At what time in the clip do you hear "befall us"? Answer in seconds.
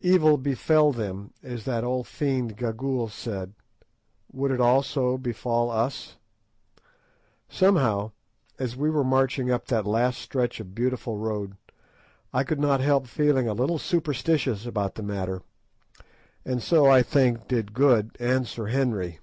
5.18-6.16